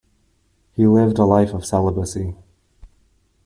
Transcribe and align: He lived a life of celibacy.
He 0.73 0.87
lived 0.87 1.19
a 1.19 1.25
life 1.25 1.53
of 1.53 1.63
celibacy. 1.63 2.35